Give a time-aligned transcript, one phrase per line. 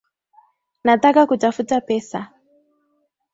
[0.83, 2.33] Nataka kutafuta pesa